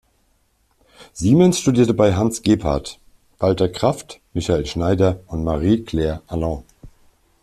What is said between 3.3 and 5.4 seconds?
Walter Kraft, Michael Schneider